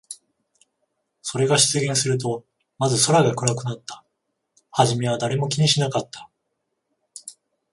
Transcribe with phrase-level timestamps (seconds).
[1.21, 2.43] それが出現すると、
[2.79, 4.03] まず空が暗くなった。
[4.71, 6.27] はじめは誰も気にしなかった。